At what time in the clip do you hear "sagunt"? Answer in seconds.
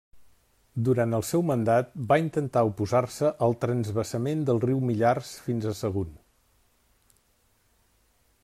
5.83-6.19